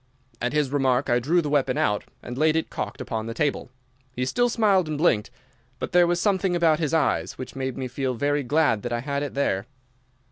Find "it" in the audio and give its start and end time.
2.55-2.71, 9.21-9.35